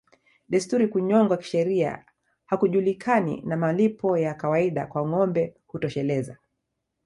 Desturi 0.49 0.87
Kunyongwa 0.87 1.37
kisheria 1.37 2.05
hakujulikani 2.45 3.41
na 3.41 3.57
malipo 3.57 4.17
ya 4.17 4.33
kawaida 4.33 4.87
kwa 4.87 5.07
ngombe 5.07 5.53
hutosheleza 5.67 6.37